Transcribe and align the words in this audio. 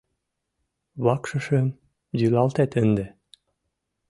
—Вакшышым 1.03 1.67
йӱлалтет 2.19 2.71
ынде! 2.83 3.05